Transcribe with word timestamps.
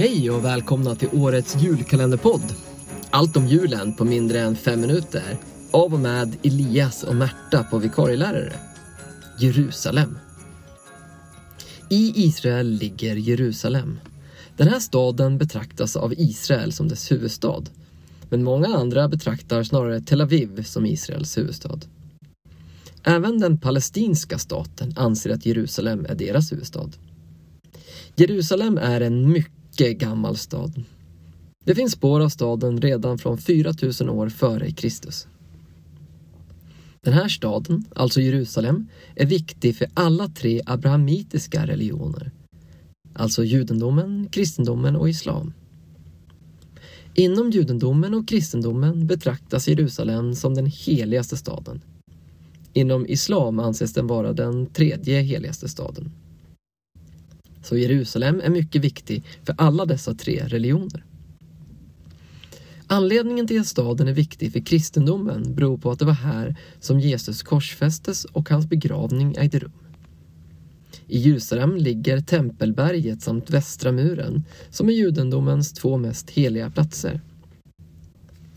Hej 0.00 0.30
och 0.30 0.44
välkomna 0.44 0.94
till 0.94 1.08
årets 1.12 1.56
julkalenderpodd. 1.56 2.54
Allt 3.10 3.36
om 3.36 3.46
julen 3.46 3.94
på 3.94 4.04
mindre 4.04 4.40
än 4.40 4.56
fem 4.56 4.80
minuter. 4.80 5.36
Av 5.70 5.94
och 5.94 6.00
med 6.00 6.36
Elias 6.42 7.02
och 7.02 7.16
Märta 7.16 7.64
på 7.64 7.78
vikarielärare. 7.78 8.52
Jerusalem. 9.38 10.18
I 11.90 12.12
Israel 12.26 12.70
ligger 12.70 13.16
Jerusalem. 13.16 14.00
Den 14.56 14.68
här 14.68 14.78
staden 14.78 15.38
betraktas 15.38 15.96
av 15.96 16.12
Israel 16.12 16.72
som 16.72 16.88
dess 16.88 17.12
huvudstad. 17.12 17.62
Men 18.28 18.44
många 18.44 18.66
andra 18.66 19.08
betraktar 19.08 19.62
snarare 19.62 20.00
Tel 20.00 20.20
Aviv 20.20 20.62
som 20.62 20.86
Israels 20.86 21.38
huvudstad. 21.38 21.80
Även 23.02 23.38
den 23.38 23.58
palestinska 23.58 24.38
staten 24.38 24.94
anser 24.96 25.30
att 25.30 25.46
Jerusalem 25.46 26.06
är 26.08 26.14
deras 26.14 26.52
huvudstad. 26.52 26.90
Jerusalem 28.16 28.78
är 28.78 29.00
en 29.00 29.32
mycket 29.32 29.59
gammal 29.88 30.36
stad. 30.36 30.84
Det 31.64 31.74
finns 31.74 31.92
spår 31.92 32.20
av 32.20 32.28
staden 32.28 32.80
redan 32.80 33.18
från 33.18 33.38
4000 33.38 34.08
år 34.08 34.28
före 34.28 34.70
Kristus. 34.70 35.26
Den 37.00 37.14
här 37.14 37.28
staden, 37.28 37.84
alltså 37.94 38.20
Jerusalem, 38.20 38.86
är 39.16 39.26
viktig 39.26 39.76
för 39.76 39.88
alla 39.94 40.28
tre 40.28 40.62
abrahamitiska 40.66 41.66
religioner. 41.66 42.30
Alltså 43.12 43.44
judendomen, 43.44 44.28
kristendomen 44.30 44.96
och 44.96 45.08
islam. 45.08 45.52
Inom 47.14 47.50
judendomen 47.50 48.14
och 48.14 48.28
kristendomen 48.28 49.06
betraktas 49.06 49.68
Jerusalem 49.68 50.34
som 50.34 50.54
den 50.54 50.66
heligaste 50.66 51.36
staden. 51.36 51.80
Inom 52.72 53.06
islam 53.06 53.58
anses 53.58 53.92
den 53.92 54.06
vara 54.06 54.32
den 54.32 54.66
tredje 54.66 55.20
heligaste 55.20 55.68
staden. 55.68 56.12
Så 57.62 57.76
Jerusalem 57.76 58.40
är 58.44 58.50
mycket 58.50 58.84
viktig 58.84 59.24
för 59.44 59.54
alla 59.58 59.86
dessa 59.86 60.14
tre 60.14 60.44
religioner. 60.46 61.04
Anledningen 62.86 63.46
till 63.46 63.60
att 63.60 63.66
staden 63.66 64.08
är 64.08 64.12
viktig 64.12 64.52
för 64.52 64.60
kristendomen 64.60 65.54
beror 65.54 65.78
på 65.78 65.90
att 65.90 65.98
det 65.98 66.04
var 66.04 66.12
här 66.12 66.56
som 66.80 67.00
Jesus 67.00 67.42
korsfästes 67.42 68.24
och 68.24 68.50
hans 68.50 68.66
begravning 68.66 69.34
ägde 69.38 69.58
rum. 69.58 69.72
I 71.06 71.18
Jerusalem 71.18 71.76
ligger 71.76 72.20
Tempelberget 72.20 73.22
samt 73.22 73.50
Västra 73.50 73.92
muren 73.92 74.44
som 74.70 74.88
är 74.88 74.92
judendomens 74.92 75.72
två 75.72 75.96
mest 75.96 76.30
heliga 76.30 76.70
platser. 76.70 77.20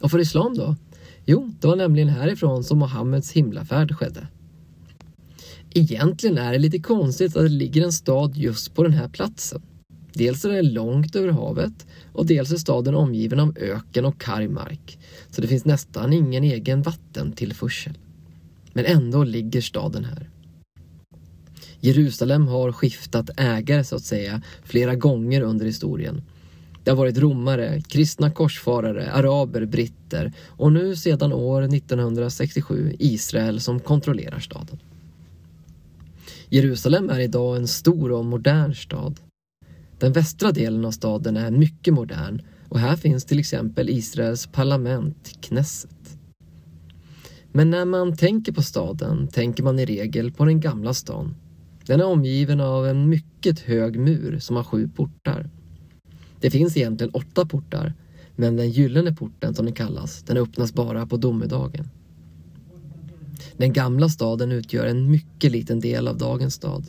Och 0.01 0.11
för 0.11 0.19
islam 0.19 0.57
då? 0.57 0.75
Jo, 1.25 1.53
det 1.59 1.67
var 1.67 1.75
nämligen 1.75 2.09
härifrån 2.09 2.63
som 2.63 2.79
Mohammeds 2.79 3.31
himlafärd 3.31 3.95
skedde. 3.95 4.27
Egentligen 5.75 6.37
är 6.37 6.51
det 6.51 6.59
lite 6.59 6.79
konstigt 6.79 7.37
att 7.37 7.43
det 7.43 7.49
ligger 7.49 7.83
en 7.83 7.91
stad 7.91 8.37
just 8.37 8.75
på 8.75 8.83
den 8.83 8.93
här 8.93 9.07
platsen. 9.07 9.61
Dels 10.13 10.45
är 10.45 10.49
det 10.49 10.61
långt 10.61 11.15
över 11.15 11.29
havet 11.29 11.87
och 12.13 12.25
dels 12.25 12.51
är 12.51 12.57
staden 12.57 12.95
omgiven 12.95 13.39
av 13.39 13.57
öken 13.57 14.05
och 14.05 14.21
karg 14.21 14.47
mark, 14.47 14.99
så 15.29 15.41
det 15.41 15.47
finns 15.47 15.65
nästan 15.65 16.13
ingen 16.13 16.43
egen 16.43 16.81
vattentillförsel. 16.81 17.97
Men 18.73 18.85
ändå 18.85 19.23
ligger 19.23 19.61
staden 19.61 20.05
här. 20.05 20.29
Jerusalem 21.79 22.47
har 22.47 22.71
skiftat 22.71 23.29
ägare 23.37 23.83
så 23.83 23.95
att 23.95 24.03
säga 24.03 24.41
flera 24.63 24.95
gånger 24.95 25.41
under 25.41 25.65
historien. 25.65 26.21
Det 26.83 26.91
har 26.91 26.97
varit 26.97 27.17
romare, 27.17 27.81
kristna 27.81 28.31
korsfarare, 28.31 29.11
araber, 29.11 29.65
britter 29.65 30.33
och 30.47 30.73
nu 30.73 30.95
sedan 30.95 31.33
år 31.33 31.61
1967 31.61 32.95
Israel 32.99 33.61
som 33.61 33.79
kontrollerar 33.79 34.39
staden. 34.39 34.79
Jerusalem 36.53 37.09
är 37.09 37.19
idag 37.19 37.57
en 37.57 37.67
stor 37.67 38.11
och 38.11 38.25
modern 38.25 38.73
stad. 38.73 39.19
Den 39.99 40.13
västra 40.13 40.51
delen 40.51 40.85
av 40.85 40.91
staden 40.91 41.37
är 41.37 41.51
mycket 41.51 41.93
modern 41.93 42.41
och 42.69 42.79
här 42.79 42.95
finns 42.95 43.25
till 43.25 43.39
exempel 43.39 43.89
Israels 43.89 44.47
parlament, 44.47 45.31
Knesset. 45.41 46.17
Men 47.51 47.69
när 47.69 47.85
man 47.85 48.17
tänker 48.17 48.51
på 48.51 48.61
staden 48.61 49.27
tänker 49.27 49.63
man 49.63 49.79
i 49.79 49.85
regel 49.85 50.31
på 50.31 50.45
den 50.45 50.59
gamla 50.59 50.93
stan. 50.93 51.35
Den 51.85 51.99
är 51.99 52.05
omgiven 52.05 52.61
av 52.61 52.87
en 52.87 53.09
mycket 53.09 53.59
hög 53.59 53.99
mur 53.99 54.39
som 54.39 54.55
har 54.55 54.63
sju 54.63 54.89
portar. 54.95 55.49
Det 56.39 56.51
finns 56.51 56.77
egentligen 56.77 57.13
åtta 57.13 57.45
portar, 57.45 57.93
men 58.35 58.55
den 58.55 58.69
gyllene 58.69 59.15
porten 59.15 59.55
som 59.55 59.65
den 59.65 59.75
kallas, 59.75 60.23
den 60.23 60.37
öppnas 60.37 60.73
bara 60.73 61.05
på 61.05 61.17
domedagen. 61.17 61.89
Den 63.57 63.73
gamla 63.73 64.09
staden 64.09 64.51
utgör 64.51 64.85
en 64.85 65.11
mycket 65.11 65.51
liten 65.51 65.79
del 65.79 66.07
av 66.07 66.17
dagens 66.17 66.53
stad. 66.53 66.85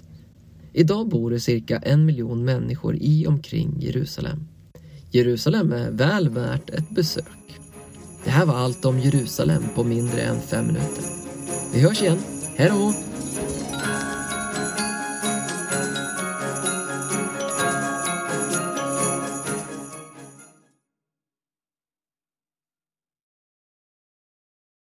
Idag 0.72 1.08
bor 1.08 1.30
det 1.30 1.40
cirka 1.40 1.78
en 1.78 2.04
miljon 2.04 2.44
människor 2.44 2.96
i 3.00 3.26
omkring 3.26 3.76
Jerusalem. 3.80 4.46
Jerusalem 5.10 5.72
är 5.72 5.90
väl 5.90 6.28
värt 6.28 6.70
ett 6.70 6.90
besök. 6.90 7.60
Det 8.24 8.30
här 8.30 8.46
var 8.46 8.54
allt 8.54 8.84
om 8.84 8.98
Jerusalem 8.98 9.62
på 9.74 9.84
mindre 9.84 10.20
än 10.20 10.40
fem 10.40 10.66
minuter. 10.66 11.04
Vi 11.72 11.80
hörs 11.80 12.02
igen. 12.02 12.18
Hej 12.56 12.68
då! 12.68 12.94